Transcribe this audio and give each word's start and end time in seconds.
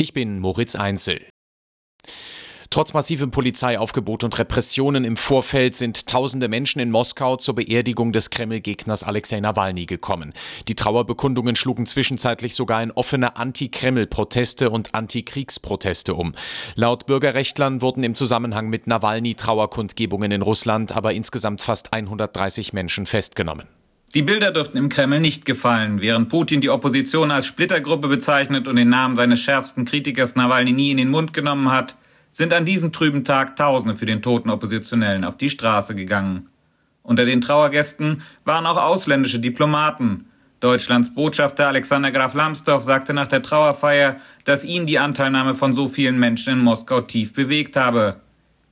Ich 0.00 0.14
bin 0.14 0.38
Moritz 0.38 0.76
Einzel. 0.76 1.20
Trotz 2.70 2.94
massivem 2.94 3.30
Polizeiaufgebot 3.30 4.24
und 4.24 4.38
Repressionen 4.38 5.04
im 5.04 5.18
Vorfeld 5.18 5.76
sind 5.76 6.06
tausende 6.06 6.48
Menschen 6.48 6.80
in 6.80 6.90
Moskau 6.90 7.36
zur 7.36 7.56
Beerdigung 7.56 8.10
des 8.10 8.30
Kreml-Gegners 8.30 9.02
Alexei 9.02 9.40
Nawalny 9.40 9.84
gekommen. 9.84 10.32
Die 10.68 10.74
Trauerbekundungen 10.74 11.54
schlugen 11.54 11.84
zwischenzeitlich 11.84 12.54
sogar 12.54 12.82
in 12.82 12.92
offene 12.92 13.36
Anti-Kreml-Proteste 13.36 14.70
und 14.70 14.94
Anti-Kriegsproteste 14.94 16.14
um. 16.14 16.34
Laut 16.76 17.04
Bürgerrechtlern 17.04 17.82
wurden 17.82 18.02
im 18.02 18.14
Zusammenhang 18.14 18.70
mit 18.70 18.86
Nawalny 18.86 19.34
Trauerkundgebungen 19.34 20.32
in 20.32 20.40
Russland 20.40 20.96
aber 20.96 21.12
insgesamt 21.12 21.60
fast 21.60 21.92
130 21.92 22.72
Menschen 22.72 23.04
festgenommen. 23.04 23.68
Die 24.12 24.22
Bilder 24.22 24.50
dürften 24.50 24.76
im 24.76 24.88
Kreml 24.88 25.20
nicht 25.20 25.44
gefallen, 25.44 26.00
während 26.00 26.28
Putin 26.30 26.60
die 26.60 26.68
Opposition 26.68 27.30
als 27.30 27.46
Splittergruppe 27.46 28.08
bezeichnet 28.08 28.66
und 28.66 28.74
den 28.74 28.88
Namen 28.88 29.14
seines 29.14 29.38
schärfsten 29.38 29.84
Kritikers 29.84 30.34
Nawalny 30.34 30.72
nie 30.72 30.90
in 30.90 30.96
den 30.96 31.10
Mund 31.10 31.32
genommen 31.32 31.70
hat, 31.70 31.94
sind 32.32 32.52
an 32.52 32.64
diesem 32.64 32.90
trüben 32.90 33.22
Tag 33.22 33.54
Tausende 33.54 33.94
für 33.94 34.06
den 34.06 34.20
toten 34.20 34.50
Oppositionellen 34.50 35.22
auf 35.22 35.36
die 35.36 35.48
Straße 35.48 35.94
gegangen. 35.94 36.48
Unter 37.04 37.24
den 37.24 37.40
Trauergästen 37.40 38.22
waren 38.44 38.66
auch 38.66 38.78
ausländische 38.78 39.38
Diplomaten. 39.38 40.26
Deutschlands 40.58 41.14
Botschafter 41.14 41.68
Alexander 41.68 42.10
Graf 42.10 42.34
Lambsdorff 42.34 42.82
sagte 42.82 43.14
nach 43.14 43.28
der 43.28 43.42
Trauerfeier, 43.42 44.16
dass 44.44 44.64
ihn 44.64 44.86
die 44.86 44.98
Anteilnahme 44.98 45.54
von 45.54 45.72
so 45.72 45.86
vielen 45.86 46.18
Menschen 46.18 46.54
in 46.54 46.64
Moskau 46.64 47.00
tief 47.00 47.32
bewegt 47.32 47.76
habe. 47.76 48.20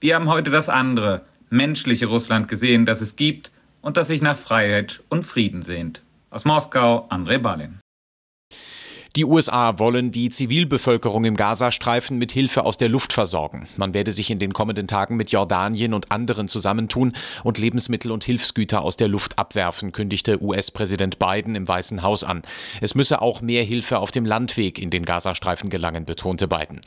Wir 0.00 0.14
haben 0.14 0.30
heute 0.30 0.50
das 0.50 0.70
andere, 0.70 1.26
menschliche 1.50 2.06
Russland 2.06 2.48
gesehen, 2.48 2.86
das 2.86 3.02
es 3.02 3.16
gibt 3.16 3.50
und 3.86 3.96
das 3.96 4.08
sich 4.08 4.20
nach 4.20 4.36
Freiheit 4.36 5.04
und 5.10 5.22
Frieden 5.22 5.62
sehnt. 5.62 6.02
Aus 6.30 6.44
Moskau, 6.44 7.06
André 7.08 7.38
Balin. 7.38 7.78
Die 9.16 9.24
USA 9.24 9.78
wollen 9.78 10.12
die 10.12 10.28
Zivilbevölkerung 10.28 11.24
im 11.24 11.38
Gazastreifen 11.38 12.18
mit 12.18 12.32
Hilfe 12.32 12.64
aus 12.64 12.76
der 12.76 12.90
Luft 12.90 13.14
versorgen. 13.14 13.66
Man 13.78 13.94
werde 13.94 14.12
sich 14.12 14.30
in 14.30 14.38
den 14.38 14.52
kommenden 14.52 14.88
Tagen 14.88 15.16
mit 15.16 15.32
Jordanien 15.32 15.94
und 15.94 16.12
anderen 16.12 16.48
zusammentun 16.48 17.14
und 17.42 17.56
Lebensmittel 17.56 18.12
und 18.12 18.24
Hilfsgüter 18.24 18.82
aus 18.82 18.98
der 18.98 19.08
Luft 19.08 19.38
abwerfen, 19.38 19.92
kündigte 19.92 20.42
US-Präsident 20.42 21.18
Biden 21.18 21.54
im 21.54 21.66
Weißen 21.66 22.02
Haus 22.02 22.24
an. 22.24 22.42
Es 22.82 22.94
müsse 22.94 23.22
auch 23.22 23.40
mehr 23.40 23.62
Hilfe 23.62 24.00
auf 24.00 24.10
dem 24.10 24.26
Landweg 24.26 24.78
in 24.78 24.90
den 24.90 25.06
Gazastreifen 25.06 25.70
gelangen, 25.70 26.04
betonte 26.04 26.46
Biden. 26.46 26.82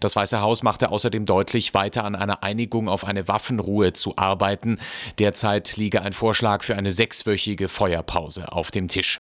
Das 0.00 0.16
Weiße 0.16 0.40
Haus 0.40 0.62
machte 0.62 0.90
außerdem 0.90 1.26
deutlich, 1.26 1.74
weiter 1.74 2.04
an 2.04 2.14
einer 2.14 2.42
Einigung 2.42 2.88
auf 2.88 3.04
eine 3.04 3.28
Waffenruhe 3.28 3.92
zu 3.92 4.16
arbeiten. 4.16 4.78
Derzeit 5.18 5.76
liege 5.76 6.00
ein 6.00 6.14
Vorschlag 6.14 6.62
für 6.62 6.76
eine 6.76 6.92
sechswöchige 6.92 7.68
Feuerpause 7.68 8.52
auf 8.52 8.70
dem 8.70 8.88
Tisch. 8.88 9.18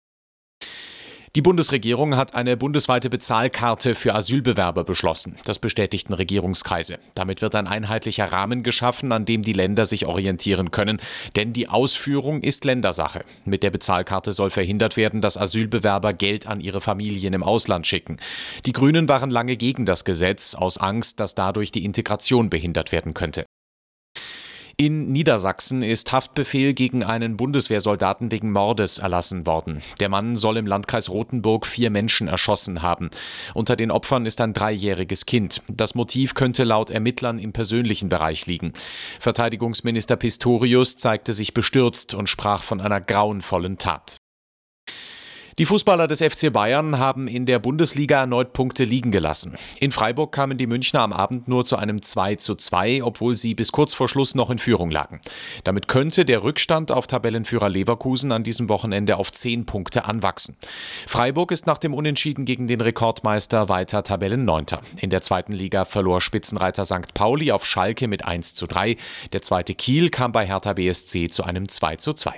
Die 1.37 1.43
Bundesregierung 1.43 2.17
hat 2.17 2.33
eine 2.33 2.57
bundesweite 2.57 3.11
Bezahlkarte 3.11 3.93
für 3.93 4.15
Asylbewerber 4.15 4.83
beschlossen. 4.83 5.35
Das 5.45 5.59
bestätigten 5.59 6.13
Regierungskreise. 6.13 6.97
Damit 7.13 7.43
wird 7.43 7.53
ein 7.53 7.67
einheitlicher 7.67 8.25
Rahmen 8.25 8.63
geschaffen, 8.63 9.11
an 9.11 9.23
dem 9.25 9.43
die 9.43 9.53
Länder 9.53 9.85
sich 9.85 10.07
orientieren 10.07 10.71
können. 10.71 10.99
Denn 11.35 11.53
die 11.53 11.69
Ausführung 11.69 12.41
ist 12.41 12.65
Ländersache. 12.65 13.23
Mit 13.45 13.61
der 13.61 13.69
Bezahlkarte 13.69 14.31
soll 14.31 14.49
verhindert 14.49 14.97
werden, 14.97 15.21
dass 15.21 15.37
Asylbewerber 15.37 16.13
Geld 16.13 16.47
an 16.47 16.59
ihre 16.59 16.81
Familien 16.81 17.35
im 17.35 17.43
Ausland 17.43 17.85
schicken. 17.85 18.17
Die 18.65 18.73
Grünen 18.73 19.07
waren 19.07 19.29
lange 19.29 19.57
gegen 19.57 19.85
das 19.85 20.05
Gesetz, 20.05 20.55
aus 20.55 20.79
Angst, 20.79 21.19
dass 21.19 21.35
dadurch 21.35 21.71
die 21.71 21.85
Integration 21.85 22.49
behindert 22.49 22.91
werden 22.91 23.13
könnte. 23.13 23.45
In 24.79 25.11
Niedersachsen 25.11 25.81
ist 25.81 26.11
Haftbefehl 26.11 26.75
gegen 26.75 27.03
einen 27.03 27.35
Bundeswehrsoldaten 27.35 28.29
wegen 28.29 28.51
Mordes 28.51 28.99
erlassen 28.99 29.47
worden. 29.47 29.81
Der 29.99 30.07
Mann 30.07 30.35
soll 30.35 30.57
im 30.57 30.67
Landkreis 30.67 31.09
Rothenburg 31.09 31.65
vier 31.65 31.89
Menschen 31.89 32.27
erschossen 32.27 32.83
haben. 32.83 33.09
Unter 33.55 33.75
den 33.75 33.89
Opfern 33.89 34.27
ist 34.27 34.39
ein 34.39 34.53
dreijähriges 34.53 35.25
Kind. 35.25 35.63
Das 35.67 35.95
Motiv 35.95 36.35
könnte 36.35 36.63
laut 36.63 36.91
Ermittlern 36.91 37.39
im 37.39 37.53
persönlichen 37.53 38.07
Bereich 38.07 38.45
liegen. 38.45 38.71
Verteidigungsminister 39.19 40.15
Pistorius 40.15 40.95
zeigte 40.95 41.33
sich 41.33 41.55
bestürzt 41.55 42.13
und 42.13 42.29
sprach 42.29 42.61
von 42.61 42.79
einer 42.79 43.01
grauenvollen 43.01 43.79
Tat. 43.79 44.17
Die 45.59 45.65
Fußballer 45.65 46.07
des 46.07 46.21
FC 46.21 46.53
Bayern 46.53 46.99
haben 46.99 47.27
in 47.27 47.47
der 47.47 47.57
Bundesliga 47.57 48.19
erneut 48.19 48.53
Punkte 48.53 48.83
liegen 48.83 49.09
gelassen. 49.09 49.57
In 49.79 49.91
Freiburg 49.91 50.31
kamen 50.31 50.59
die 50.59 50.67
Münchner 50.67 51.01
am 51.01 51.11
Abend 51.11 51.47
nur 51.47 51.65
zu 51.65 51.77
einem 51.77 52.03
2 52.03 52.35
zu 52.35 52.53
2, 52.53 53.01
obwohl 53.01 53.35
sie 53.35 53.55
bis 53.55 53.71
kurz 53.71 53.95
vor 53.95 54.07
Schluss 54.07 54.35
noch 54.35 54.51
in 54.51 54.59
Führung 54.59 54.91
lagen. 54.91 55.19
Damit 55.63 55.87
könnte 55.87 56.25
der 56.25 56.43
Rückstand 56.43 56.91
auf 56.91 57.07
Tabellenführer 57.07 57.69
Leverkusen 57.69 58.31
an 58.31 58.43
diesem 58.43 58.69
Wochenende 58.69 59.17
auf 59.17 59.31
10 59.31 59.65
Punkte 59.65 60.05
anwachsen. 60.05 60.55
Freiburg 61.07 61.51
ist 61.51 61.65
nach 61.65 61.79
dem 61.79 61.95
Unentschieden 61.95 62.45
gegen 62.45 62.67
den 62.67 62.79
Rekordmeister 62.79 63.67
weiter 63.67 64.03
Tabellenneunter. 64.03 64.83
In 64.99 65.09
der 65.09 65.21
zweiten 65.21 65.53
Liga 65.53 65.85
verlor 65.85 66.21
Spitzenreiter 66.21 66.85
St. 66.85 67.15
Pauli 67.15 67.51
auf 67.51 67.65
Schalke 67.65 68.07
mit 68.07 68.25
1 68.25 68.53
zu 68.53 68.67
3. 68.67 68.95
Der 69.33 69.41
zweite 69.41 69.73
Kiel 69.73 70.09
kam 70.09 70.31
bei 70.31 70.45
Hertha 70.45 70.73
BSC 70.73 71.29
zu 71.29 71.43
einem 71.43 71.67
2 71.67 71.95
zu 71.95 72.13
2. 72.13 72.35